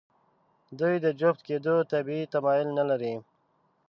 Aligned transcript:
دوی 0.79 0.95
د 1.05 1.07
جفت 1.19 1.41
کېدو 1.47 1.75
طبیعي 1.91 2.25
تمایل 2.33 2.67
نهلري. 2.77 3.15